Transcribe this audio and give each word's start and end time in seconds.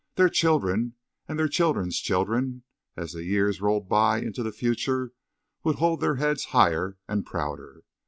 Their 0.15 0.29
children 0.29 0.95
and 1.27 1.37
their 1.37 1.47
children's 1.47 1.99
children, 1.99 2.63
as 2.97 3.11
the 3.13 3.23
years 3.23 3.61
rolled 3.61 3.87
by 3.87 4.17
into 4.19 4.41
the 4.41 4.51
future, 4.51 5.11
would 5.63 5.75
hold 5.75 6.01
their 6.01 6.15
heads 6.15 6.45
higher 6.45 6.97
and 7.07 7.23
prouder. 7.23 7.83